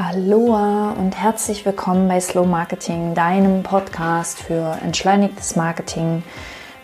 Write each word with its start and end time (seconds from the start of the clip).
Aloha 0.00 0.92
und 0.92 1.20
herzlich 1.20 1.66
willkommen 1.66 2.06
bei 2.06 2.20
Slow 2.20 2.46
Marketing, 2.46 3.14
deinem 3.14 3.64
Podcast 3.64 4.38
für 4.38 4.78
entschleunigtes 4.80 5.56
Marketing 5.56 6.22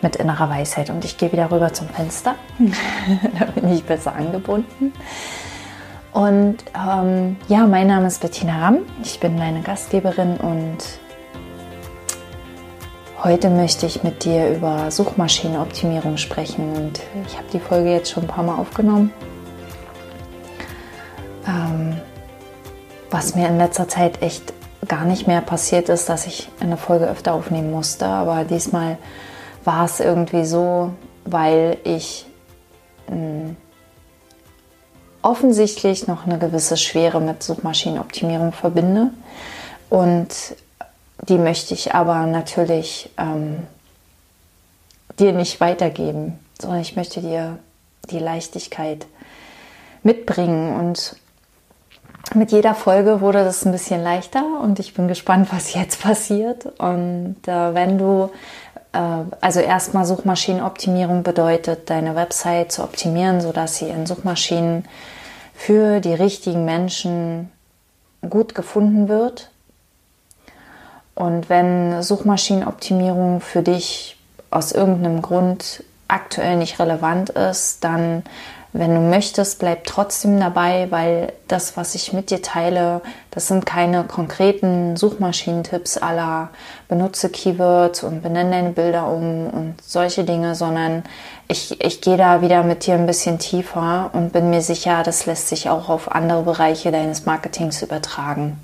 mit 0.01 0.17
innerer 0.17 0.49
Weisheit. 0.49 0.89
Und 0.89 1.05
ich 1.05 1.17
gehe 1.17 1.31
wieder 1.31 1.49
rüber 1.49 1.71
zum 1.71 1.87
Fenster, 1.87 2.35
da 3.39 3.45
bin 3.45 3.71
ich 3.71 3.85
besser 3.85 4.13
angebunden. 4.13 4.91
Und 6.11 6.57
ähm, 6.77 7.37
ja, 7.47 7.65
mein 7.65 7.87
Name 7.87 8.07
ist 8.07 8.19
Bettina 8.19 8.59
Ramm, 8.59 8.79
ich 9.01 9.21
bin 9.21 9.37
deine 9.37 9.61
Gastgeberin 9.61 10.35
und 10.35 10.79
heute 13.23 13.49
möchte 13.49 13.85
ich 13.85 14.03
mit 14.03 14.25
dir 14.25 14.49
über 14.49 14.91
Suchmaschinenoptimierung 14.91 16.17
sprechen. 16.17 16.75
Und 16.75 16.99
ich 17.25 17.37
habe 17.37 17.47
die 17.53 17.61
Folge 17.61 17.91
jetzt 17.91 18.11
schon 18.11 18.23
ein 18.23 18.27
paar 18.27 18.43
Mal 18.43 18.57
aufgenommen. 18.57 19.13
Was 23.09 23.35
mir 23.35 23.47
in 23.47 23.57
letzter 23.57 23.87
Zeit 23.87 24.21
echt 24.21 24.53
gar 24.87 25.05
nicht 25.05 25.27
mehr 25.27 25.41
passiert 25.41 25.89
ist, 25.89 26.09
dass 26.09 26.27
ich 26.27 26.49
eine 26.59 26.77
Folge 26.77 27.07
öfter 27.07 27.33
aufnehmen 27.33 27.71
musste. 27.71 28.05
Aber 28.05 28.43
diesmal 28.43 28.97
war 29.63 29.85
es 29.85 29.99
irgendwie 29.99 30.45
so, 30.45 30.91
weil 31.25 31.77
ich 31.83 32.25
hm, 33.07 33.55
offensichtlich 35.21 36.07
noch 36.07 36.27
eine 36.27 36.37
gewisse 36.37 36.77
Schwere 36.77 37.19
mit 37.19 37.41
Suchmaschinenoptimierung 37.41 38.51
verbinde. 38.51 39.09
Und 39.89 40.27
die 41.27 41.37
möchte 41.37 41.73
ich 41.73 41.95
aber 41.95 42.27
natürlich 42.27 43.09
ähm, 43.17 43.65
dir 45.17 45.33
nicht 45.33 45.59
weitergeben, 45.59 46.39
sondern 46.59 46.81
ich 46.81 46.95
möchte 46.95 47.21
dir 47.21 47.57
die 48.11 48.19
Leichtigkeit 48.19 49.07
mitbringen 50.03 50.75
und 50.79 51.15
mit 52.35 52.51
jeder 52.51 52.75
Folge 52.75 53.21
wurde 53.21 53.43
das 53.43 53.65
ein 53.65 53.71
bisschen 53.71 54.03
leichter 54.03 54.43
und 54.61 54.79
ich 54.79 54.93
bin 54.93 55.07
gespannt, 55.07 55.49
was 55.51 55.73
jetzt 55.73 56.01
passiert. 56.01 56.65
Und 56.79 57.37
äh, 57.47 57.73
wenn 57.73 57.97
du, 57.97 58.31
äh, 58.93 59.23
also 59.41 59.59
erstmal 59.59 60.05
Suchmaschinenoptimierung 60.05 61.23
bedeutet, 61.23 61.89
deine 61.89 62.15
Website 62.15 62.71
zu 62.71 62.83
optimieren, 62.83 63.41
sodass 63.41 63.77
sie 63.77 63.89
in 63.89 64.05
Suchmaschinen 64.05 64.85
für 65.53 66.01
die 66.01 66.13
richtigen 66.13 66.65
Menschen 66.65 67.51
gut 68.29 68.55
gefunden 68.55 69.07
wird. 69.07 69.49
Und 71.15 71.49
wenn 71.49 72.03
Suchmaschinenoptimierung 72.03 73.39
für 73.39 73.61
dich 73.61 74.17
aus 74.51 74.71
irgendeinem 74.71 75.21
Grund 75.21 75.83
aktuell 76.07 76.57
nicht 76.57 76.79
relevant 76.79 77.29
ist, 77.29 77.83
dann 77.83 78.23
wenn 78.77 78.93
du 78.93 78.99
möchtest, 78.99 79.59
bleib 79.59 79.85
trotzdem 79.85 80.37
dabei, 80.37 80.87
weil 80.89 81.31
das, 81.47 81.77
was 81.77 81.95
ich 81.95 82.11
mit 82.11 82.29
dir 82.29 82.41
teile, 82.41 82.99
das 83.31 83.47
sind 83.47 83.65
keine 83.65 84.03
konkreten 84.03 84.97
Suchmaschinentipps 84.97 85.97
aller 85.97 86.49
benutze 86.89 87.29
Keywords 87.29 88.03
und 88.03 88.21
benenne 88.21 88.51
deine 88.51 88.71
Bilder 88.71 89.07
um 89.07 89.47
und 89.47 89.75
solche 89.81 90.25
Dinge, 90.25 90.55
sondern 90.55 91.03
ich, 91.47 91.79
ich 91.81 92.01
gehe 92.01 92.17
da 92.17 92.41
wieder 92.41 92.63
mit 92.63 92.85
dir 92.85 92.95
ein 92.95 93.05
bisschen 93.05 93.39
tiefer 93.39 94.09
und 94.11 94.33
bin 94.33 94.49
mir 94.49 94.61
sicher, 94.61 95.03
das 95.03 95.25
lässt 95.25 95.47
sich 95.47 95.69
auch 95.69 95.87
auf 95.87 96.11
andere 96.11 96.43
Bereiche 96.43 96.91
deines 96.91 97.25
Marketings 97.25 97.81
übertragen. 97.81 98.59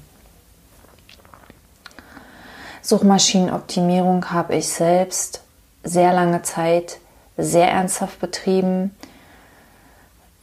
Suchmaschinenoptimierung 2.82 4.30
habe 4.32 4.56
ich 4.56 4.68
selbst 4.68 5.42
sehr 5.86 6.12
lange 6.12 6.42
Zeit 6.42 6.98
sehr 7.42 7.70
ernsthaft 7.70 8.20
betrieben 8.20 8.96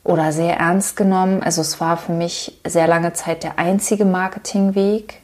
oder 0.05 0.33
sehr 0.33 0.57
ernst 0.57 0.97
genommen. 0.97 1.43
Also 1.43 1.61
es 1.61 1.81
war 1.81 1.97
für 1.97 2.13
mich 2.13 2.59
sehr 2.67 2.87
lange 2.87 3.13
Zeit 3.13 3.45
der 3.45 3.59
einzige 3.59 4.05
Marketingweg, 4.05 5.21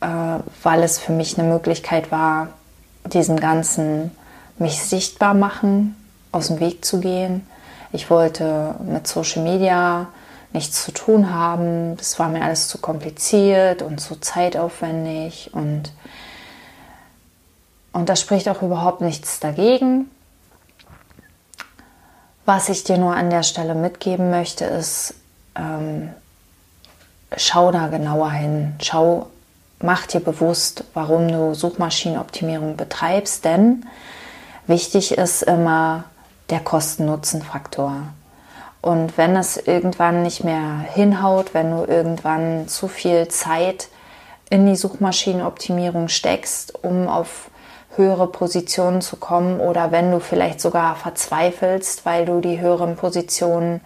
äh, 0.00 0.06
weil 0.62 0.82
es 0.82 0.98
für 0.98 1.12
mich 1.12 1.38
eine 1.38 1.48
Möglichkeit 1.48 2.12
war, 2.12 2.48
diesen 3.04 3.38
ganzen 3.40 4.10
mich 4.58 4.82
sichtbar 4.82 5.34
machen, 5.34 5.96
aus 6.32 6.48
dem 6.48 6.60
Weg 6.60 6.84
zu 6.84 7.00
gehen. 7.00 7.46
Ich 7.92 8.10
wollte 8.10 8.74
mit 8.84 9.06
Social 9.06 9.42
Media 9.42 10.08
nichts 10.52 10.84
zu 10.84 10.92
tun 10.92 11.32
haben. 11.32 11.96
Das 11.96 12.18
war 12.18 12.28
mir 12.28 12.42
alles 12.42 12.68
zu 12.68 12.78
kompliziert 12.78 13.82
und 13.82 14.00
zu 14.00 14.16
zeitaufwendig 14.16 15.50
und 15.52 15.92
und 17.90 18.08
da 18.08 18.14
spricht 18.14 18.48
auch 18.48 18.62
überhaupt 18.62 19.00
nichts 19.00 19.40
dagegen. 19.40 20.08
Was 22.48 22.70
ich 22.70 22.82
dir 22.82 22.96
nur 22.96 23.14
an 23.14 23.28
der 23.28 23.42
Stelle 23.42 23.74
mitgeben 23.74 24.30
möchte, 24.30 24.64
ist, 24.64 25.12
ähm, 25.54 26.08
schau 27.36 27.70
da 27.72 27.88
genauer 27.88 28.30
hin. 28.30 28.72
Schau, 28.82 29.26
mach 29.80 30.06
dir 30.06 30.20
bewusst, 30.20 30.84
warum 30.94 31.28
du 31.28 31.52
Suchmaschinenoptimierung 31.52 32.78
betreibst, 32.78 33.44
denn 33.44 33.84
wichtig 34.66 35.18
ist 35.18 35.42
immer 35.42 36.04
der 36.48 36.60
Kosten-Nutzen-Faktor. 36.60 38.04
Und 38.80 39.18
wenn 39.18 39.36
es 39.36 39.58
irgendwann 39.58 40.22
nicht 40.22 40.42
mehr 40.42 40.78
hinhaut, 40.94 41.52
wenn 41.52 41.70
du 41.70 41.84
irgendwann 41.84 42.66
zu 42.66 42.88
viel 42.88 43.28
Zeit 43.28 43.88
in 44.48 44.64
die 44.64 44.76
Suchmaschinenoptimierung 44.76 46.08
steckst, 46.08 46.82
um 46.82 47.08
auf 47.08 47.50
höhere 47.98 48.28
Positionen 48.28 49.02
zu 49.02 49.16
kommen 49.16 49.60
oder 49.60 49.92
wenn 49.92 50.10
du 50.10 50.20
vielleicht 50.20 50.60
sogar 50.60 50.96
verzweifelst, 50.96 52.06
weil 52.06 52.24
du 52.24 52.40
die 52.40 52.60
höheren 52.60 52.96
Positionen 52.96 53.80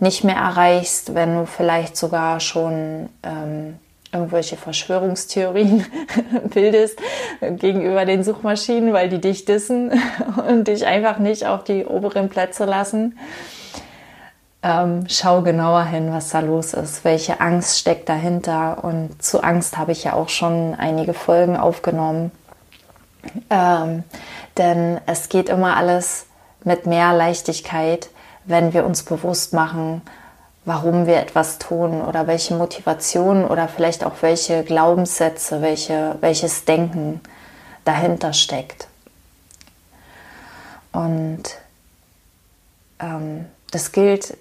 nicht 0.00 0.24
mehr 0.24 0.36
erreichst, 0.36 1.14
wenn 1.14 1.34
du 1.34 1.46
vielleicht 1.46 1.96
sogar 1.96 2.40
schon 2.40 3.08
ähm, 3.22 3.76
irgendwelche 4.12 4.56
Verschwörungstheorien 4.56 5.84
bildest 6.54 6.98
gegenüber 7.40 8.04
den 8.04 8.24
Suchmaschinen, 8.24 8.92
weil 8.92 9.08
die 9.08 9.20
dich 9.20 9.44
dissen 9.44 9.92
und 10.48 10.68
dich 10.68 10.86
einfach 10.86 11.18
nicht 11.18 11.46
auf 11.46 11.64
die 11.64 11.84
oberen 11.84 12.28
Plätze 12.28 12.64
lassen. 12.64 13.18
Ähm, 14.62 15.04
schau 15.08 15.42
genauer 15.42 15.84
hin, 15.84 16.12
was 16.12 16.30
da 16.30 16.40
los 16.40 16.74
ist, 16.74 17.04
welche 17.04 17.40
Angst 17.40 17.78
steckt 17.78 18.08
dahinter. 18.08 18.82
Und 18.82 19.22
zu 19.22 19.42
Angst 19.42 19.78
habe 19.78 19.92
ich 19.92 20.04
ja 20.04 20.14
auch 20.14 20.28
schon 20.28 20.74
einige 20.74 21.14
Folgen 21.14 21.56
aufgenommen. 21.56 22.32
Ähm, 23.50 24.04
denn 24.56 25.00
es 25.06 25.28
geht 25.28 25.48
immer 25.48 25.76
alles 25.76 26.26
mit 26.64 26.86
mehr 26.86 27.12
Leichtigkeit, 27.12 28.10
wenn 28.44 28.72
wir 28.72 28.84
uns 28.84 29.02
bewusst 29.02 29.52
machen, 29.52 30.02
warum 30.64 31.06
wir 31.06 31.16
etwas 31.16 31.58
tun 31.58 32.02
oder 32.02 32.26
welche 32.26 32.54
Motivation 32.54 33.46
oder 33.46 33.68
vielleicht 33.68 34.04
auch 34.04 34.16
welche 34.20 34.64
Glaubenssätze, 34.64 35.62
welche, 35.62 36.16
welches 36.20 36.64
Denken 36.64 37.20
dahinter 37.84 38.32
steckt. 38.32 38.86
Und 40.92 41.42
ähm, 43.00 43.46
das 43.70 43.92
gilt, 43.92 44.36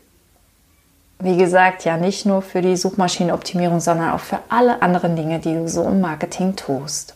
wie 1.19 1.37
gesagt, 1.37 1.85
ja 1.85 1.97
nicht 1.97 2.25
nur 2.25 2.41
für 2.41 2.61
die 2.61 2.75
Suchmaschinenoptimierung, 2.75 3.79
sondern 3.79 4.11
auch 4.11 4.19
für 4.19 4.39
alle 4.49 4.81
anderen 4.81 5.15
Dinge, 5.15 5.39
die 5.39 5.53
du 5.53 5.67
so 5.67 5.83
im 5.83 6.01
Marketing 6.01 6.55
tust. 6.55 7.15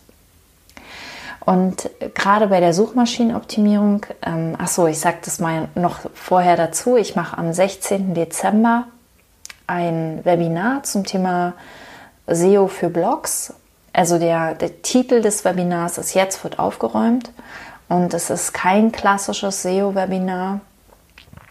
Und 1.46 1.90
gerade 2.14 2.48
bei 2.48 2.60
der 2.60 2.74
Suchmaschinenoptimierung, 2.74 4.06
ähm, 4.22 4.56
ach 4.60 4.68
so, 4.68 4.88
ich 4.88 5.00
sage 5.00 5.18
das 5.26 5.40
mal 5.40 5.70
noch 5.74 6.00
vorher 6.14 6.56
dazu, 6.56 6.98
ich 6.98 7.16
mache 7.16 7.38
am 7.38 7.52
16. 7.52 8.14
Dezember 8.14 8.86
ein 9.66 10.22
Webinar 10.24 10.84
zum 10.84 11.04
Thema 11.04 11.54
SEO 12.28 12.68
für 12.68 12.90
Blogs. 12.90 13.54
Also 13.94 14.20
der, 14.20 14.54
der 14.54 14.82
Titel 14.84 15.22
des 15.22 15.44
Webinars 15.44 15.98
ist 15.98 16.14
Jetzt 16.14 16.44
wird 16.44 16.60
aufgeräumt 16.60 17.32
und 17.90 18.14
es 18.14 18.30
ist 18.30 18.54
kein 18.54 18.92
klassisches 18.92 19.64
SEO-Webinar, 19.64 20.62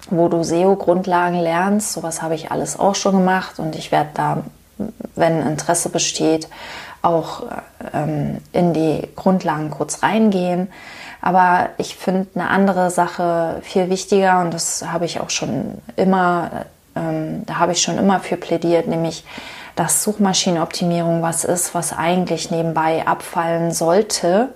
wo 0.09 0.29
du 0.29 0.43
SEO-Grundlagen 0.43 1.39
lernst. 1.39 1.93
Sowas 1.93 2.23
habe 2.23 2.35
ich 2.35 2.51
alles 2.51 2.79
auch 2.79 2.95
schon 2.95 3.17
gemacht 3.17 3.59
und 3.59 3.77
ich 3.77 3.93
werde 3.93 4.11
da, 4.15 4.43
wenn 5.17 5.47
Interesse 5.47 5.91
besteht, 5.91 6.49
auch 7.03 7.45
ähm, 7.93 8.39
in 8.53 8.73
die 8.75 9.09
Grundlagen 9.17 9.71
kurz 9.71 10.03
reingehen. 10.03 10.69
Aber 11.23 11.71
ich 11.79 11.97
finde 11.97 12.29
eine 12.35 12.49
andere 12.49 12.91
Sache 12.91 13.61
viel 13.63 13.91
wichtiger 13.91 14.41
und 14.41 14.55
das 14.55 14.85
habe 14.87 15.05
ich 15.05 15.21
auch 15.21 15.31
schon 15.31 15.79
immer, 15.97 16.67
ähm, 16.97 17.45
da 17.47 17.59
habe 17.59 17.73
ich 17.73 17.83
schon 17.83 17.99
immer 17.99 18.21
für 18.21 18.37
plädiert, 18.37 18.87
nämlich 18.87 19.25
dass 19.77 20.03
Suchmaschinenoptimierung 20.03 21.23
was 21.23 21.45
ist, 21.45 21.75
was 21.75 21.97
eigentlich 21.97 22.51
nebenbei 22.51 23.07
abfallen 23.07 23.73
sollte, 23.73 24.49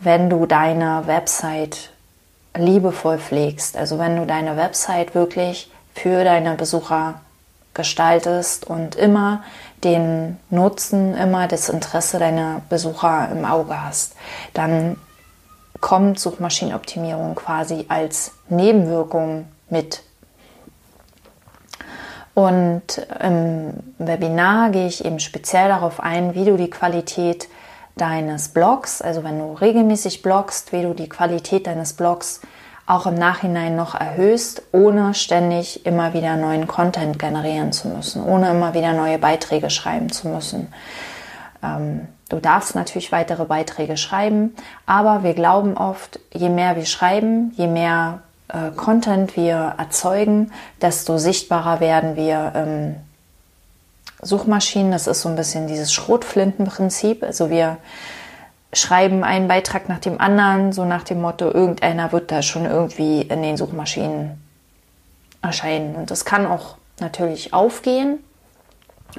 wenn 0.00 0.28
du 0.28 0.44
deine 0.44 1.06
Website 1.06 1.90
liebevoll 2.56 3.18
pflegst. 3.18 3.76
Also 3.76 3.98
wenn 3.98 4.16
du 4.16 4.26
deine 4.26 4.56
Website 4.56 5.14
wirklich 5.14 5.70
für 5.94 6.24
deine 6.24 6.54
Besucher 6.54 7.20
gestaltest 7.74 8.66
und 8.66 8.96
immer 8.96 9.42
den 9.84 10.38
Nutzen, 10.50 11.14
immer 11.14 11.48
das 11.48 11.68
Interesse 11.68 12.18
deiner 12.18 12.62
Besucher 12.68 13.28
im 13.30 13.44
Auge 13.44 13.82
hast, 13.82 14.14
dann 14.54 14.96
kommt 15.80 16.18
Suchmaschinenoptimierung 16.18 17.34
quasi 17.34 17.86
als 17.88 18.32
Nebenwirkung 18.48 19.46
mit. 19.68 20.02
Und 22.34 23.06
im 23.22 23.72
Webinar 23.98 24.70
gehe 24.70 24.86
ich 24.86 25.04
eben 25.04 25.20
speziell 25.20 25.68
darauf 25.68 26.00
ein, 26.00 26.34
wie 26.34 26.44
du 26.44 26.56
die 26.56 26.70
Qualität 26.70 27.48
deines 27.96 28.48
Blogs, 28.48 29.00
also 29.00 29.24
wenn 29.24 29.38
du 29.38 29.54
regelmäßig 29.54 30.20
blogst, 30.20 30.72
wie 30.72 30.82
du 30.82 30.92
die 30.92 31.08
Qualität 31.08 31.66
deines 31.66 31.94
Blogs 31.94 32.42
auch 32.86 33.06
im 33.06 33.14
Nachhinein 33.14 33.74
noch 33.74 33.94
erhöhst, 33.94 34.62
ohne 34.72 35.14
ständig 35.14 35.84
immer 35.84 36.14
wieder 36.14 36.36
neuen 36.36 36.66
Content 36.66 37.18
generieren 37.18 37.72
zu 37.72 37.88
müssen, 37.88 38.22
ohne 38.22 38.50
immer 38.50 38.74
wieder 38.74 38.92
neue 38.92 39.18
Beiträge 39.18 39.70
schreiben 39.70 40.10
zu 40.10 40.28
müssen. 40.28 40.72
Ähm, 41.62 42.06
du 42.28 42.38
darfst 42.38 42.76
natürlich 42.76 43.10
weitere 43.10 43.44
Beiträge 43.44 43.96
schreiben, 43.96 44.54
aber 44.86 45.24
wir 45.24 45.34
glauben 45.34 45.76
oft, 45.76 46.20
je 46.32 46.48
mehr 46.48 46.76
wir 46.76 46.86
schreiben, 46.86 47.52
je 47.56 47.66
mehr 47.66 48.20
äh, 48.48 48.70
Content 48.76 49.36
wir 49.36 49.74
erzeugen, 49.78 50.52
desto 50.80 51.18
sichtbarer 51.18 51.80
werden 51.80 52.14
wir 52.14 52.52
ähm, 52.54 52.96
Suchmaschinen. 54.22 54.92
Das 54.92 55.06
ist 55.06 55.22
so 55.22 55.28
ein 55.28 55.36
bisschen 55.36 55.66
dieses 55.66 55.92
Schrotflintenprinzip. 55.92 57.22
Also 57.22 57.50
wir 57.50 57.78
schreiben 58.78 59.24
einen 59.24 59.48
Beitrag 59.48 59.88
nach 59.88 59.98
dem 59.98 60.20
anderen, 60.20 60.72
so 60.72 60.84
nach 60.84 61.02
dem 61.02 61.20
Motto, 61.20 61.50
irgendeiner 61.50 62.12
wird 62.12 62.30
da 62.30 62.42
schon 62.42 62.64
irgendwie 62.66 63.22
in 63.22 63.42
den 63.42 63.56
Suchmaschinen 63.56 64.42
erscheinen. 65.42 65.94
Und 65.94 66.10
das 66.10 66.24
kann 66.24 66.46
auch 66.46 66.76
natürlich 67.00 67.52
aufgehen, 67.52 68.18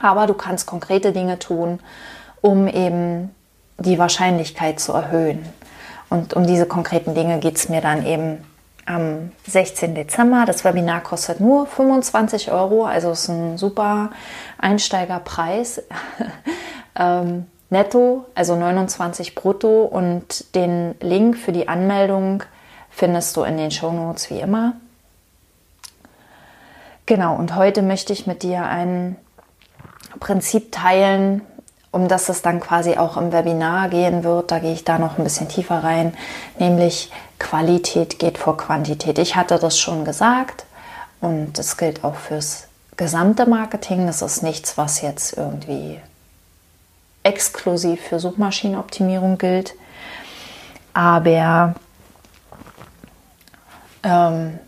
aber 0.02 0.28
du 0.28 0.34
kannst 0.34 0.68
konkrete 0.68 1.12
Dinge 1.12 1.40
tun, 1.40 1.80
um 2.42 2.68
eben 2.68 3.34
die 3.80 4.00
Wahrscheinlichkeit 4.00 4.80
zu 4.80 4.94
erhöhen. 4.94 5.46
Und 6.10 6.34
um 6.34 6.46
diese 6.48 6.66
konkreten 6.66 7.16
Dinge 7.16 7.40
geht 7.40 7.58
es 7.58 7.70
mir 7.70 7.82
dann 7.82 8.06
eben 8.06 8.44
am 8.86 9.32
16. 9.46 9.96
Dezember. 9.96 10.46
Das 10.46 10.64
Webinar 10.64 11.02
kostet 11.02 11.40
nur 11.40 11.68
25 11.68 12.52
Euro, 12.52 12.86
also 12.86 13.12
ist 13.12 13.28
ein 13.28 13.58
super 13.58 14.12
Einsteigerpreis. 14.58 15.84
ähm, 16.96 17.46
netto, 17.70 18.26
also 18.36 18.56
29 18.56 19.36
brutto. 19.36 19.84
Und 19.84 20.56
den 20.56 20.96
Link 21.00 21.38
für 21.38 21.52
die 21.52 21.68
Anmeldung 21.68 22.44
findest 22.90 23.36
du 23.38 23.44
in 23.44 23.58
den 23.58 23.72
Show 23.72 23.92
Notes 23.92 24.30
wie 24.30 24.40
immer. 24.40 24.74
Genau, 27.06 27.36
und 27.36 27.56
heute 27.56 27.82
möchte 27.82 28.12
ich 28.12 28.28
mit 28.28 28.44
dir 28.44 28.64
ein 28.64 29.16
Prinzip 30.20 30.72
teilen, 30.72 31.42
um 31.92 32.08
das 32.08 32.28
es 32.28 32.42
dann 32.42 32.60
quasi 32.60 32.98
auch 32.98 33.16
im 33.16 33.32
Webinar 33.32 33.88
gehen 33.90 34.24
wird. 34.24 34.52
Da 34.52 34.60
gehe 34.60 34.74
ich 34.74 34.84
da 34.84 35.00
noch 35.00 35.18
ein 35.18 35.24
bisschen 35.24 35.48
tiefer 35.48 35.84
rein, 35.84 36.14
nämlich 36.60 37.12
Qualität 37.40 38.20
geht 38.20 38.38
vor 38.38 38.58
Quantität. 38.58 39.20
Ich 39.20 39.36
hatte 39.36 39.58
das 39.58 39.80
schon 39.80 40.04
gesagt 40.04 40.66
und 41.22 41.58
das 41.58 41.78
gilt 41.78 42.04
auch 42.04 42.16
fürs 42.16 42.68
gesamte 42.98 43.48
Marketing. 43.48 44.06
Das 44.08 44.22
ist 44.22 44.44
nichts, 44.44 44.78
was 44.78 45.02
jetzt 45.02 45.38
irgendwie 45.38 46.00
exklusiv 47.28 48.02
für 48.02 48.20
Suchmaschinenoptimierung 48.20 49.38
gilt. 49.38 49.76
Aber 50.94 51.76
ähm, 54.04 54.60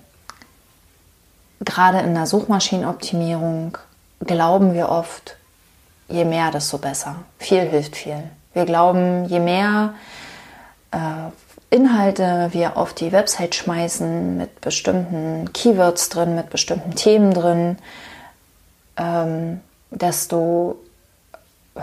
gerade 1.62 2.00
in 2.00 2.14
der 2.14 2.26
Suchmaschinenoptimierung 2.26 3.78
glauben 4.20 4.74
wir 4.74 4.90
oft, 4.90 5.38
je 6.10 6.26
mehr, 6.26 6.52
desto 6.52 6.78
besser. 6.78 7.16
Viel 7.38 7.62
hilft 7.62 7.96
viel. 7.96 8.24
Wir 8.54 8.66
glauben, 8.66 9.26
je 9.26 9.40
mehr 9.40 9.94
äh, 10.92 11.32
Inhalte 11.72 12.50
wir 12.52 12.78
auf 12.78 12.94
die 12.94 13.12
Website 13.12 13.54
schmeißen, 13.54 14.38
mit 14.38 14.60
bestimmten 14.60 15.54
Keywords 15.54 16.10
drin, 16.10 16.36
mit 16.36 16.50
bestimmten 16.50 16.96
Themen 16.96 17.32
drin, 17.32 17.78
ähm, 18.98 19.62
desto 19.92 20.78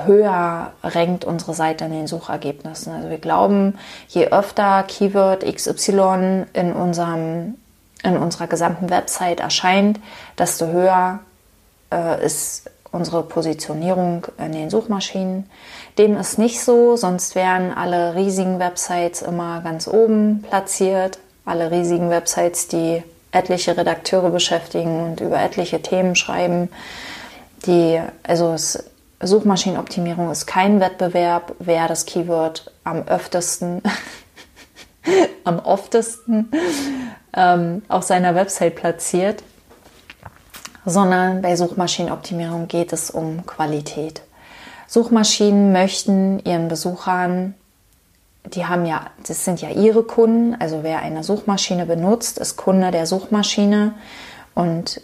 höher 0.04 0.72
rankt 0.82 1.25
unsere 1.25 1.54
Seite 1.54 1.84
in 1.87 1.93
den 1.93 2.06
Suchergebnissen. 2.06 2.93
Also 2.93 3.10
wir 3.10 3.19
glauben, 3.19 3.78
je 4.08 4.28
öfter 4.28 4.82
Keyword 4.84 5.44
XY 5.44 6.46
in, 6.52 6.72
unserem, 6.72 7.54
in 8.02 8.16
unserer 8.16 8.46
gesamten 8.46 8.90
Website 8.90 9.40
erscheint, 9.40 10.00
desto 10.38 10.66
höher 10.66 11.20
äh, 11.93 12.25
ist 12.25 12.70
unsere 12.93 13.22
Positionierung 13.22 14.26
in 14.38 14.52
den 14.52 14.70
Suchmaschinen. 14.70 15.48
Dem 15.99 16.16
ist 16.16 16.38
nicht 16.38 16.62
so, 16.62 16.96
sonst 16.96 17.34
wären 17.34 17.72
alle 17.72 18.14
riesigen 18.14 18.58
Websites 18.58 19.22
immer 19.22 19.60
ganz 19.60 19.87
oben 19.88 20.42
platziert. 20.49 21.19
Alle 21.44 21.70
riesigen 21.70 22.10
Websites, 22.10 22.69
die 22.69 23.02
etliche 23.31 23.76
Redakteure 23.76 24.31
beschäftigen 24.31 25.04
und 25.04 25.20
über 25.20 25.40
etliche 25.40 25.81
Themen 25.82 26.16
schreiben. 26.16 26.70
Die, 27.66 28.00
also 28.22 28.52
es, 28.52 28.84
Suchmaschinenoptimierung 29.26 30.31
ist 30.31 30.46
kein 30.46 30.81
Wettbewerb, 30.81 31.55
wer 31.58 31.88
das 31.88 32.06
Keyword 32.06 32.70
am 32.84 33.06
öftesten, 33.08 33.82
am 35.44 35.58
oftesten 35.58 36.50
ähm, 37.34 37.82
auf 37.88 38.05
seiner 38.05 38.34
Website 38.34 38.76
platziert 38.76 39.43
sondern 40.87 41.43
bei 41.43 41.56
Suchmaschinenoptimierung 41.56 42.69
geht 42.69 42.93
es 42.93 43.11
um 43.11 43.44
Qualität. 43.44 44.23
Suchmaschinen 44.87 45.73
möchten 45.73 46.38
ihren 46.44 46.69
Besuchern, 46.69 47.55
die 48.44 48.67
haben 48.67 48.87
ja, 48.87 49.06
das 49.26 49.44
sind 49.44 49.61
ja 49.61 49.70
ihre 49.70 50.05
Kunden, 50.05 50.55
also 50.61 50.84
wer 50.84 51.00
eine 51.00 51.25
Suchmaschine 51.25 51.87
benutzt, 51.87 52.38
ist 52.38 52.56
Kunde 52.56 52.93
der 52.93 53.06
Suchmaschine 53.06 53.94
und 54.55 55.00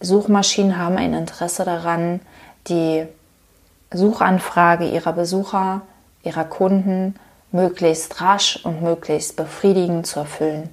Suchmaschinen 0.00 0.78
haben 0.78 0.96
ein 0.96 1.12
Interesse 1.12 1.64
daran, 1.64 2.20
die 2.68 3.06
Suchanfrage 3.96 4.88
ihrer 4.88 5.12
Besucher, 5.12 5.82
ihrer 6.22 6.44
Kunden 6.44 7.14
möglichst 7.52 8.20
rasch 8.20 8.60
und 8.64 8.82
möglichst 8.82 9.36
befriedigend 9.36 10.06
zu 10.06 10.20
erfüllen. 10.20 10.68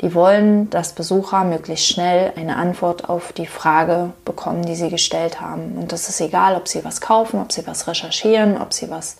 Die 0.00 0.14
wollen, 0.14 0.68
dass 0.70 0.94
Besucher 0.94 1.44
möglichst 1.44 1.86
schnell 1.86 2.32
eine 2.36 2.56
Antwort 2.56 3.08
auf 3.08 3.32
die 3.32 3.46
Frage 3.46 4.12
bekommen, 4.24 4.64
die 4.64 4.74
sie 4.74 4.90
gestellt 4.90 5.40
haben. 5.40 5.76
Und 5.76 5.92
das 5.92 6.08
ist 6.08 6.20
egal, 6.20 6.56
ob 6.56 6.66
sie 6.66 6.84
was 6.84 7.00
kaufen, 7.00 7.40
ob 7.40 7.52
sie 7.52 7.66
was 7.68 7.86
recherchieren, 7.86 8.60
ob 8.60 8.72
sie 8.72 8.90
was 8.90 9.16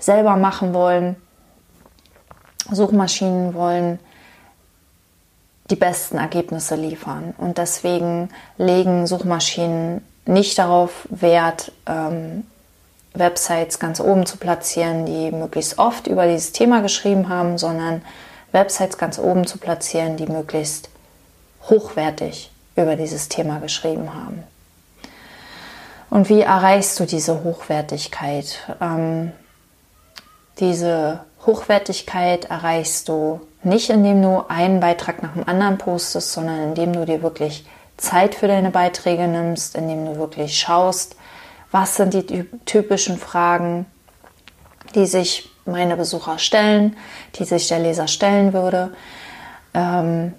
selber 0.00 0.36
machen 0.36 0.74
wollen. 0.74 1.14
Suchmaschinen 2.70 3.54
wollen 3.54 4.00
die 5.70 5.76
besten 5.76 6.18
Ergebnisse 6.18 6.74
liefern. 6.74 7.34
Und 7.38 7.58
deswegen 7.58 8.30
legen 8.58 9.06
Suchmaschinen 9.06 10.04
nicht 10.24 10.58
darauf 10.58 11.06
Wert, 11.08 11.70
ähm, 11.86 12.44
Websites 13.18 13.78
ganz 13.78 14.00
oben 14.00 14.26
zu 14.26 14.36
platzieren, 14.36 15.06
die 15.06 15.30
möglichst 15.30 15.78
oft 15.78 16.06
über 16.06 16.26
dieses 16.26 16.52
Thema 16.52 16.82
geschrieben 16.82 17.28
haben, 17.28 17.58
sondern 17.58 18.02
Websites 18.52 18.98
ganz 18.98 19.18
oben 19.18 19.46
zu 19.46 19.58
platzieren, 19.58 20.16
die 20.16 20.26
möglichst 20.26 20.88
hochwertig 21.68 22.50
über 22.76 22.96
dieses 22.96 23.28
Thema 23.28 23.58
geschrieben 23.58 24.14
haben. 24.14 24.44
Und 26.10 26.28
wie 26.28 26.42
erreichst 26.42 26.98
du 27.00 27.04
diese 27.04 27.42
Hochwertigkeit? 27.42 28.60
Ähm, 28.80 29.32
diese 30.58 31.20
Hochwertigkeit 31.44 32.46
erreichst 32.46 33.08
du 33.08 33.40
nicht, 33.62 33.90
indem 33.90 34.22
du 34.22 34.44
einen 34.48 34.80
Beitrag 34.80 35.22
nach 35.22 35.32
dem 35.32 35.46
anderen 35.48 35.78
postest, 35.78 36.32
sondern 36.32 36.62
indem 36.62 36.92
du 36.92 37.04
dir 37.04 37.22
wirklich 37.22 37.66
Zeit 37.96 38.34
für 38.34 38.46
deine 38.46 38.70
Beiträge 38.70 39.26
nimmst, 39.26 39.74
indem 39.74 40.04
du 40.06 40.16
wirklich 40.16 40.58
schaust, 40.58 41.16
was 41.70 41.96
sind 41.96 42.14
die 42.14 42.44
typischen 42.64 43.18
Fragen, 43.18 43.86
die 44.94 45.06
sich 45.06 45.50
meine 45.64 45.96
Besucher 45.96 46.38
stellen, 46.38 46.96
die 47.34 47.44
sich 47.44 47.68
der 47.68 47.80
Leser 47.80 48.08
stellen 48.08 48.52
würde. 48.52 48.92
Ähm, 49.74 50.32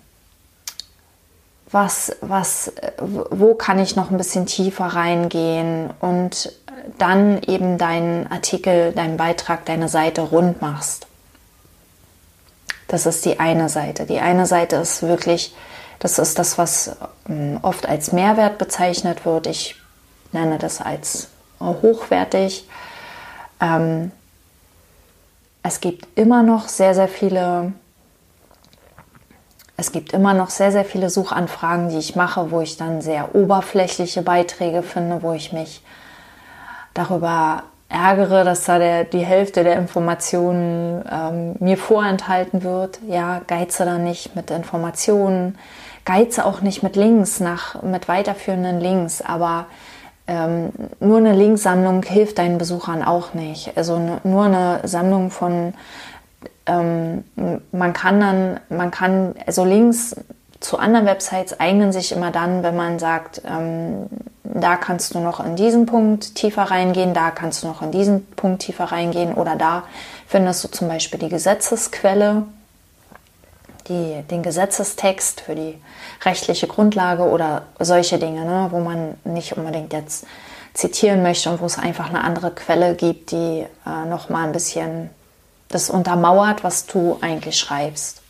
was, 1.69 2.15
was, 2.21 2.71
wo 2.97 3.53
kann 3.53 3.79
ich 3.79 3.95
noch 3.95 4.09
ein 4.09 4.17
bisschen 4.17 4.45
tiefer 4.45 4.85
reingehen 4.85 5.89
und 5.99 6.53
dann 6.97 7.41
eben 7.43 7.77
deinen 7.77 8.27
Artikel, 8.31 8.93
deinen 8.93 9.17
Beitrag, 9.17 9.65
deine 9.65 9.89
Seite 9.89 10.21
rund 10.21 10.61
machst. 10.61 11.07
Das 12.87 13.05
ist 13.05 13.25
die 13.25 13.39
eine 13.39 13.67
Seite. 13.67 14.05
Die 14.05 14.19
eine 14.19 14.45
Seite 14.45 14.77
ist 14.77 15.03
wirklich, 15.03 15.53
das 15.99 16.19
ist 16.19 16.39
das, 16.39 16.57
was 16.57 16.95
ähm, 17.27 17.59
oft 17.61 17.85
als 17.85 18.13
Mehrwert 18.13 18.57
bezeichnet 18.57 19.25
wird. 19.25 19.47
Ich 19.47 19.75
nenne 20.31 20.57
das 20.57 20.81
als 20.81 21.29
hochwertig. 21.59 22.67
Ähm, 23.61 24.11
es 25.63 25.81
gibt 25.81 26.07
immer 26.17 26.43
noch 26.43 26.67
sehr, 26.67 26.95
sehr 26.95 27.07
viele, 27.07 27.73
es 29.75 29.91
gibt 29.91 30.13
immer 30.13 30.33
noch 30.33 30.49
sehr, 30.49 30.71
sehr 30.71 30.85
viele 30.85 31.09
Suchanfragen, 31.09 31.89
die 31.89 31.97
ich 31.97 32.15
mache, 32.15 32.51
wo 32.51 32.61
ich 32.61 32.77
dann 32.77 33.01
sehr 33.01 33.35
oberflächliche 33.35 34.21
Beiträge 34.21 34.81
finde, 34.81 35.21
wo 35.21 35.33
ich 35.33 35.51
mich 35.51 35.81
darüber 36.93 37.63
ärgere, 37.89 38.43
dass 38.43 38.65
da 38.65 38.79
der, 38.79 39.03
die 39.03 39.25
Hälfte 39.25 39.63
der 39.63 39.77
Informationen 39.77 41.03
ähm, 41.09 41.55
mir 41.59 41.77
vorenthalten 41.77 42.63
wird. 42.63 42.99
Ja, 43.07 43.41
geize 43.47 43.85
da 43.85 43.97
nicht 43.97 44.35
mit 44.35 44.51
Informationen, 44.51 45.57
geize 46.05 46.45
auch 46.45 46.61
nicht 46.61 46.83
mit 46.83 46.95
Links, 46.95 47.39
nach, 47.39 47.81
mit 47.83 48.07
weiterführenden 48.07 48.79
Links, 48.79 49.21
aber 49.21 49.67
ähm, 50.27 50.71
nur 50.99 51.17
eine 51.17 51.33
Linksammlung 51.33 52.03
hilft 52.03 52.37
deinen 52.37 52.57
Besuchern 52.57 53.03
auch 53.03 53.33
nicht. 53.33 53.77
Also 53.77 54.19
nur 54.23 54.43
eine 54.43 54.81
Sammlung 54.83 55.31
von, 55.31 55.73
ähm, 56.65 57.23
man 57.71 57.93
kann 57.93 58.19
dann, 58.19 58.59
man 58.69 58.91
kann, 58.91 59.35
also 59.45 59.63
Links 59.63 60.15
zu 60.59 60.79
anderen 60.79 61.05
Websites 61.05 61.59
eignen 61.59 61.91
sich 61.91 62.11
immer 62.11 62.31
dann, 62.31 62.63
wenn 62.63 62.75
man 62.75 62.99
sagt, 62.99 63.41
ähm, 63.45 64.07
da 64.43 64.75
kannst 64.75 65.13
du 65.13 65.19
noch 65.19 65.43
in 65.45 65.55
diesen 65.55 65.85
Punkt 65.85 66.35
tiefer 66.35 66.63
reingehen, 66.63 67.13
da 67.13 67.31
kannst 67.31 67.63
du 67.63 67.67
noch 67.67 67.81
in 67.81 67.91
diesen 67.91 68.25
Punkt 68.31 68.63
tiefer 68.63 68.85
reingehen 68.85 69.33
oder 69.33 69.55
da 69.55 69.83
findest 70.27 70.63
du 70.63 70.67
zum 70.69 70.87
Beispiel 70.87 71.19
die 71.19 71.29
Gesetzesquelle, 71.29 72.43
die, 73.89 74.23
den 74.29 74.43
Gesetzestext 74.43 75.41
für 75.41 75.55
die 75.55 75.79
rechtliche 76.23 76.67
Grundlage 76.67 77.23
oder 77.23 77.63
solche 77.79 78.19
Dinge, 78.19 78.45
ne, 78.45 78.67
wo 78.71 78.79
man 78.79 79.15
nicht 79.23 79.57
unbedingt 79.57 79.93
jetzt 79.93 80.25
zitieren 80.73 81.23
möchte 81.23 81.49
und 81.49 81.59
wo 81.59 81.65
es 81.65 81.77
einfach 81.77 82.09
eine 82.09 82.23
andere 82.23 82.51
Quelle 82.51 82.95
gibt, 82.95 83.31
die 83.31 83.65
äh, 83.85 84.05
noch 84.07 84.29
mal 84.29 84.45
ein 84.45 84.51
bisschen 84.51 85.09
das 85.69 85.89
untermauert, 85.89 86.63
was 86.63 86.85
du 86.85 87.17
eigentlich 87.21 87.57
schreibst. 87.57 88.21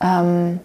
Ähm, 0.00 0.60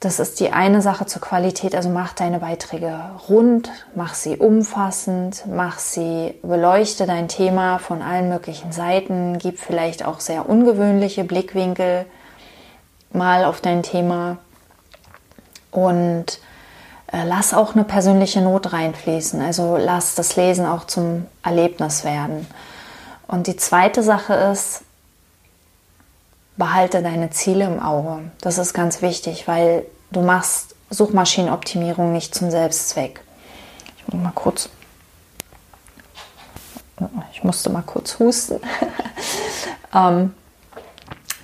das 0.00 0.18
ist 0.18 0.40
die 0.40 0.50
eine 0.50 0.80
Sache 0.80 1.04
zur 1.04 1.20
Qualität. 1.20 1.74
Also 1.74 1.90
mach 1.90 2.14
deine 2.14 2.40
Beiträge 2.40 2.98
rund, 3.28 3.70
mach 3.94 4.14
sie 4.14 4.38
umfassend, 4.38 5.44
mach 5.46 5.78
sie, 5.78 6.34
beleuchte 6.42 7.06
dein 7.06 7.28
Thema 7.28 7.78
von 7.78 8.00
allen 8.00 8.30
möglichen 8.30 8.72
Seiten, 8.72 9.38
gib 9.38 9.58
vielleicht 9.58 10.04
auch 10.06 10.20
sehr 10.20 10.48
ungewöhnliche 10.48 11.24
Blickwinkel 11.24 12.06
mal 13.12 13.44
auf 13.44 13.60
dein 13.60 13.82
Thema 13.82 14.38
und 15.70 16.40
äh, 17.12 17.24
lass 17.26 17.52
auch 17.52 17.74
eine 17.74 17.84
persönliche 17.84 18.40
Not 18.40 18.72
reinfließen. 18.72 19.42
Also 19.42 19.76
lass 19.76 20.14
das 20.14 20.34
Lesen 20.36 20.64
auch 20.64 20.84
zum 20.84 21.26
Erlebnis 21.42 22.04
werden. 22.04 22.46
Und 23.26 23.48
die 23.48 23.56
zweite 23.56 24.02
Sache 24.02 24.32
ist, 24.32 24.82
behalte 26.56 27.02
deine 27.02 27.30
Ziele 27.30 27.64
im 27.64 27.80
Auge. 27.80 28.30
Das 28.40 28.58
ist 28.58 28.74
ganz 28.74 29.02
wichtig, 29.02 29.48
weil 29.48 29.86
du 30.10 30.20
machst 30.20 30.74
Suchmaschinenoptimierung 30.90 32.12
nicht 32.12 32.34
zum 32.34 32.50
Selbstzweck. 32.50 33.20
Ich 33.96 34.12
muss 34.12 34.22
mal 34.22 34.32
kurz. 34.34 34.68
Ich 37.32 37.44
musste 37.44 37.70
mal 37.70 37.82
kurz 37.82 38.18
husten. 38.18 38.60
ähm, 39.94 40.34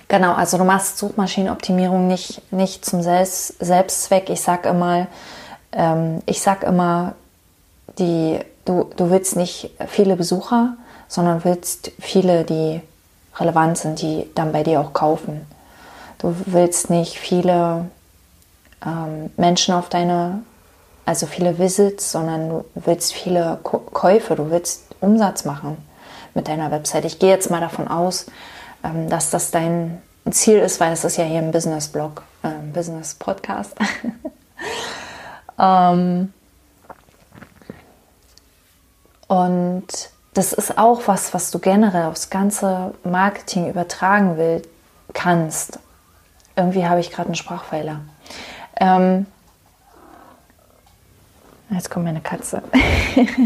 genau, 0.07 0.33
also 0.33 0.57
du 0.57 0.65
machst 0.65 0.97
Suchmaschinenoptimierung 0.99 2.07
nicht, 2.07 2.51
nicht 2.51 2.85
zum 2.85 3.01
Selbst, 3.01 3.55
Selbstzweck. 3.59 4.29
Ich 4.29 4.41
sag 4.41 4.65
immer, 4.65 5.07
ähm, 5.71 6.21
ich 6.25 6.41
sag 6.41 6.63
immer, 6.63 7.15
die, 7.97 8.39
du, 8.65 8.91
du 8.95 9.09
willst 9.09 9.35
nicht 9.35 9.71
viele 9.87 10.15
Besucher, 10.15 10.75
sondern 11.07 11.43
willst 11.43 11.91
viele, 11.99 12.43
die 12.43 12.81
relevant 13.39 13.77
sind, 13.77 14.01
die 14.01 14.29
dann 14.35 14.51
bei 14.51 14.63
dir 14.63 14.81
auch 14.81 14.93
kaufen. 14.93 15.45
Du 16.19 16.35
willst 16.45 16.89
nicht 16.89 17.17
viele 17.17 17.89
ähm, 18.85 19.29
Menschen 19.37 19.73
auf 19.73 19.89
deine, 19.89 20.41
also 21.05 21.25
viele 21.25 21.59
Visits, 21.59 22.11
sondern 22.11 22.49
du 22.49 22.65
willst 22.75 23.13
viele 23.13 23.59
Käufe, 23.63 24.35
du 24.35 24.49
willst 24.49 24.83
Umsatz 24.99 25.45
machen 25.45 25.77
mit 26.33 26.47
deiner 26.47 26.71
Website. 26.71 27.05
Ich 27.05 27.19
gehe 27.19 27.29
jetzt 27.29 27.51
mal 27.51 27.61
davon 27.61 27.87
aus, 27.87 28.25
ähm, 28.83 29.09
dass 29.09 29.29
das 29.29 29.51
dein 29.51 30.01
Ziel 30.31 30.57
ist, 30.57 30.79
weil 30.79 30.91
es 30.91 31.03
ist 31.03 31.17
ja 31.17 31.23
hier 31.23 31.39
ein 31.39 31.51
Business-Blog, 31.51 32.23
äh, 32.43 32.49
Business-Podcast. 32.73 33.75
ähm, 35.59 36.33
und 39.27 40.09
das 40.37 40.53
ist 40.53 40.77
auch 40.77 41.01
was, 41.07 41.33
was 41.33 41.49
du 41.49 41.57
generell 41.57 42.05
aufs 42.05 42.29
ganze 42.29 42.93
Marketing 43.03 43.67
übertragen 43.71 44.37
will, 44.37 44.61
kannst. 45.13 45.79
Irgendwie 46.55 46.85
habe 46.85 46.99
ich 46.99 47.09
gerade 47.09 47.29
einen 47.29 47.35
Sprachfehler. 47.35 48.01
Ähm, 48.79 49.25
jetzt 51.71 51.89
kommt 51.89 52.05
meine 52.05 52.21
Katze. 52.21 52.61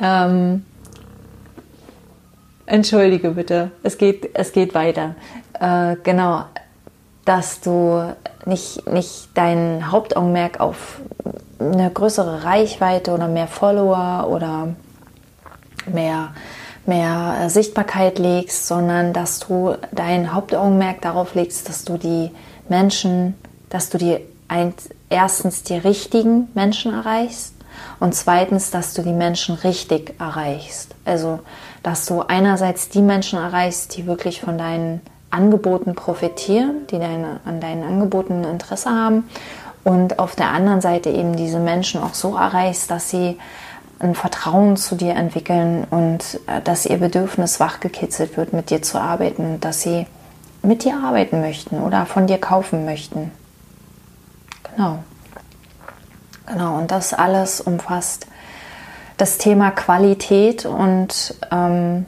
ähm, 0.00 0.64
entschuldige 2.66 3.30
bitte, 3.30 3.72
es 3.82 3.98
geht, 3.98 4.30
es 4.34 4.52
geht 4.52 4.74
weiter. 4.74 5.16
Äh, 5.58 5.96
genau, 6.04 6.44
dass 7.24 7.60
du 7.60 8.14
nicht, 8.44 8.86
nicht 8.86 9.30
dein 9.34 9.90
Hauptaugenmerk 9.90 10.60
auf 10.60 11.00
eine 11.72 11.90
größere 11.90 12.44
Reichweite 12.44 13.12
oder 13.12 13.28
mehr 13.28 13.46
Follower 13.46 14.28
oder 14.28 14.68
mehr, 15.92 16.32
mehr 16.86 17.48
Sichtbarkeit 17.48 18.18
legst, 18.18 18.66
sondern 18.66 19.12
dass 19.12 19.40
du 19.40 19.76
dein 19.92 20.32
Hauptaugenmerk 20.32 21.00
darauf 21.02 21.34
legst, 21.34 21.68
dass 21.68 21.84
du 21.84 21.96
die 21.98 22.30
Menschen, 22.68 23.34
dass 23.70 23.90
du 23.90 23.98
die 23.98 24.18
ein, 24.48 24.74
erstens 25.08 25.62
die 25.62 25.76
richtigen 25.76 26.48
Menschen 26.54 26.92
erreichst 26.92 27.54
und 28.00 28.14
zweitens, 28.14 28.70
dass 28.70 28.94
du 28.94 29.02
die 29.02 29.12
Menschen 29.12 29.54
richtig 29.56 30.14
erreichst. 30.20 30.94
Also, 31.04 31.40
dass 31.82 32.06
du 32.06 32.22
einerseits 32.22 32.88
die 32.88 33.02
Menschen 33.02 33.38
erreichst, 33.38 33.96
die 33.96 34.06
wirklich 34.06 34.40
von 34.40 34.58
deinen 34.58 35.00
Angeboten 35.30 35.94
profitieren, 35.94 36.86
die 36.90 36.98
deine, 36.98 37.40
an 37.44 37.60
deinen 37.60 37.82
Angeboten 37.82 38.44
Interesse 38.44 38.90
haben 38.90 39.24
und 39.84 40.18
auf 40.18 40.34
der 40.34 40.50
anderen 40.50 40.80
Seite 40.80 41.10
eben 41.10 41.36
diese 41.36 41.60
Menschen 41.60 42.02
auch 42.02 42.14
so 42.14 42.36
erreichst, 42.36 42.90
dass 42.90 43.10
sie 43.10 43.38
ein 43.98 44.14
Vertrauen 44.14 44.76
zu 44.76 44.96
dir 44.96 45.14
entwickeln 45.14 45.86
und 45.90 46.40
äh, 46.46 46.60
dass 46.62 46.86
ihr 46.86 46.98
Bedürfnis 46.98 47.60
wachgekitzelt 47.60 48.36
wird, 48.36 48.52
mit 48.52 48.70
dir 48.70 48.82
zu 48.82 49.00
arbeiten, 49.00 49.60
dass 49.60 49.82
sie 49.82 50.06
mit 50.62 50.84
dir 50.84 50.96
arbeiten 50.96 51.40
möchten 51.40 51.80
oder 51.80 52.06
von 52.06 52.26
dir 52.26 52.38
kaufen 52.38 52.84
möchten. 52.84 53.30
Genau. 54.74 54.98
Genau, 56.46 56.76
und 56.76 56.90
das 56.90 57.14
alles 57.14 57.60
umfasst 57.60 58.26
das 59.16 59.38
Thema 59.38 59.70
Qualität 59.70 60.66
und 60.66 61.34
ähm, 61.50 62.06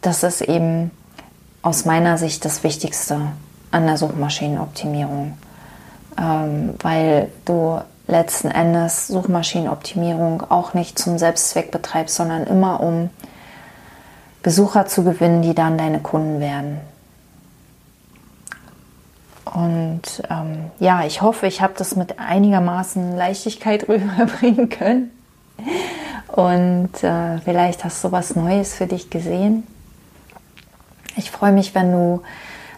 das 0.00 0.22
ist 0.22 0.42
eben 0.42 0.90
aus 1.62 1.84
meiner 1.84 2.18
Sicht 2.18 2.44
das 2.44 2.62
Wichtigste 2.62 3.20
an 3.72 3.86
der 3.86 3.96
Suchmaschinenoptimierung 3.96 5.36
ähm, 6.18 6.74
weil 6.82 7.30
du 7.44 7.80
letzten 8.06 8.50
Endes 8.50 9.08
Suchmaschinenoptimierung 9.08 10.42
auch 10.50 10.74
nicht 10.74 10.98
zum 10.98 11.18
Selbstzweck 11.18 11.70
betreibst, 11.70 12.14
sondern 12.14 12.44
immer 12.44 12.80
um 12.80 13.10
Besucher 14.42 14.86
zu 14.86 15.02
gewinnen, 15.02 15.42
die 15.42 15.54
dann 15.54 15.76
deine 15.76 15.98
Kunden 16.00 16.40
werden. 16.40 16.80
Und 19.44 20.02
ähm, 20.30 20.70
ja, 20.78 21.04
ich 21.04 21.22
hoffe, 21.22 21.46
ich 21.46 21.62
habe 21.62 21.74
das 21.76 21.96
mit 21.96 22.18
einigermaßen 22.18 23.16
Leichtigkeit 23.16 23.88
rüberbringen 23.88 24.68
können. 24.68 25.10
Und 26.28 27.02
äh, 27.02 27.38
vielleicht 27.38 27.84
hast 27.84 28.04
du 28.04 28.12
was 28.12 28.36
Neues 28.36 28.74
für 28.74 28.86
dich 28.86 29.10
gesehen. 29.10 29.66
Ich 31.16 31.30
freue 31.30 31.52
mich, 31.52 31.74
wenn 31.74 31.92
du 31.92 32.22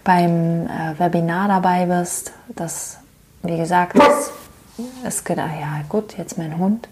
beim 0.05 0.67
äh, 0.67 0.99
Webinar 0.99 1.49
dabei 1.49 1.87
bist. 1.87 2.33
Das 2.55 2.99
wie 3.43 3.57
gesagt, 3.57 3.99
das 3.99 4.31
ist 5.07 5.25
gedacht, 5.25 5.51
ja 5.61 5.83
gut, 5.89 6.17
jetzt 6.19 6.39
mein 6.39 6.59
Hund. 6.59 6.89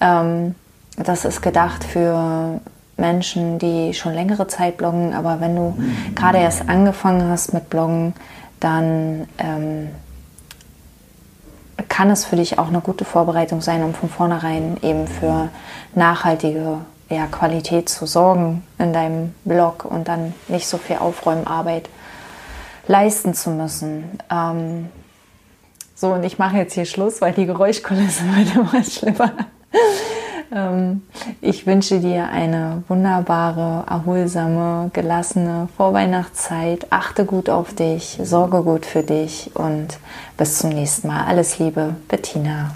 Ähm, 0.00 0.54
das 0.96 1.24
ist 1.24 1.40
gedacht 1.42 1.84
für 1.84 2.60
Menschen, 2.96 3.58
die 3.58 3.94
schon 3.94 4.12
längere 4.12 4.46
Zeit 4.46 4.76
bloggen, 4.76 5.14
aber 5.14 5.40
wenn 5.40 5.56
du 5.56 5.76
gerade 6.14 6.38
erst 6.38 6.68
angefangen 6.68 7.28
hast 7.28 7.54
mit 7.54 7.70
Bloggen, 7.70 8.14
dann 8.60 9.26
ähm, 9.38 9.88
kann 11.88 12.10
es 12.10 12.24
für 12.24 12.36
dich 12.36 12.58
auch 12.58 12.68
eine 12.68 12.80
gute 12.80 13.04
Vorbereitung 13.04 13.60
sein, 13.60 13.82
um 13.82 13.94
von 13.94 14.08
vornherein 14.08 14.76
eben 14.82 15.08
für 15.08 15.48
nachhaltige 15.94 16.78
ja, 17.08 17.26
Qualität 17.26 17.88
zu 17.88 18.06
sorgen 18.06 18.62
in 18.78 18.92
deinem 18.92 19.34
Blog 19.44 19.84
und 19.84 20.08
dann 20.08 20.34
nicht 20.48 20.68
so 20.68 20.78
viel 20.78 20.96
Aufräumarbeit 20.96 21.88
leisten 22.86 23.34
zu 23.34 23.50
müssen. 23.50 24.18
Ähm, 24.30 24.88
so, 26.02 26.08
und 26.12 26.24
ich 26.24 26.36
mache 26.36 26.56
jetzt 26.56 26.74
hier 26.74 26.84
Schluss, 26.84 27.20
weil 27.20 27.32
die 27.32 27.46
Geräuschkulisse 27.46 28.24
wird 28.34 28.56
immer 28.56 28.82
schlimmer. 28.82 29.32
ähm, 30.52 31.02
ich 31.40 31.64
wünsche 31.64 32.00
dir 32.00 32.28
eine 32.28 32.82
wunderbare, 32.88 33.84
erholsame, 33.88 34.90
gelassene 34.92 35.68
Vorweihnachtszeit. 35.76 36.88
Achte 36.90 37.24
gut 37.24 37.48
auf 37.48 37.72
dich, 37.72 38.18
sorge 38.20 38.64
gut 38.64 38.84
für 38.84 39.04
dich 39.04 39.52
und 39.54 40.00
bis 40.36 40.58
zum 40.58 40.70
nächsten 40.70 41.06
Mal. 41.06 41.24
Alles 41.24 41.60
Liebe, 41.60 41.94
Bettina. 42.08 42.72